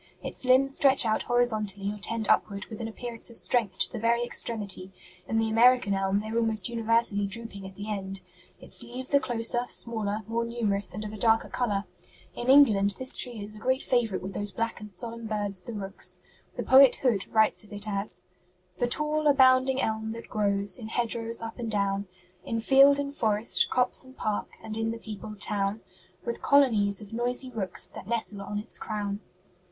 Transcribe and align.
Its 0.23 0.45
limbs 0.45 0.75
stretch 0.75 1.05
out 1.05 1.21
horizontally 1.21 1.91
or 1.93 1.99
tend 1.99 2.27
upward 2.27 2.65
with 2.71 2.81
an 2.81 2.87
appearance 2.87 3.29
of 3.29 3.35
strength 3.35 3.77
to 3.77 3.91
the 3.91 3.99
very 3.99 4.23
extremity; 4.23 4.91
in 5.27 5.37
the 5.37 5.47
American 5.47 5.93
elm 5.93 6.21
they 6.21 6.29
are 6.29 6.37
almost 6.39 6.67
universally 6.69 7.27
drooping 7.27 7.67
at 7.67 7.75
the 7.75 7.87
end. 7.87 8.21
Its 8.59 8.81
leaves 8.81 9.13
are 9.13 9.19
closer, 9.19 9.59
smaller, 9.67 10.23
more 10.27 10.43
numerous 10.43 10.91
and 10.91 11.05
of 11.05 11.13
a 11.13 11.17
darker 11.17 11.49
color. 11.49 11.83
In 12.35 12.49
England 12.49 12.95
this 12.97 13.15
tree 13.15 13.43
is 13.43 13.53
a 13.53 13.59
great 13.59 13.83
favorite 13.83 14.23
with 14.23 14.33
those 14.33 14.49
black 14.49 14.79
and 14.81 14.89
solemn 14.89 15.27
birds 15.27 15.61
the 15.61 15.71
rooks. 15.73 16.19
The 16.57 16.63
poet 16.63 16.95
Hood 16.95 17.27
writes 17.31 17.63
of 17.63 17.71
it 17.71 17.87
as 17.87 18.21
"'The 18.79 18.87
tall, 18.87 19.27
abounding 19.27 19.79
elm 19.83 20.13
that 20.13 20.29
grows 20.29 20.79
In 20.79 20.87
hedgerows 20.87 21.43
up 21.43 21.59
and 21.59 21.69
down, 21.69 22.07
In 22.43 22.59
field 22.59 22.97
and 22.97 23.13
forest, 23.13 23.69
copse 23.69 24.03
and 24.03 24.17
park, 24.17 24.49
And 24.63 24.75
in 24.77 24.89
the 24.89 24.97
peopled 24.97 25.41
town, 25.41 25.81
With 26.25 26.41
colonies 26.41 27.01
of 27.01 27.13
noisy 27.13 27.51
rooks 27.51 27.87
That 27.87 28.07
nestle 28.07 28.41
on 28.41 28.57
its 28.57 28.79
crown.' 28.79 29.19